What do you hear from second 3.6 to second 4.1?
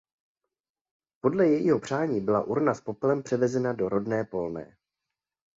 do